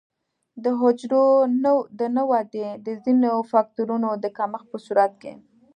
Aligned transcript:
د 0.63 0.65
حجرو 0.79 1.25
د 1.99 2.01
نه 2.15 2.23
ودې 2.31 2.67
د 2.85 2.87
ځینو 3.03 3.31
فکټورونو 3.51 4.09
د 4.23 4.25
کمښت 4.37 4.67
په 4.71 4.77
صورت 4.85 5.11
کې. 5.21 5.33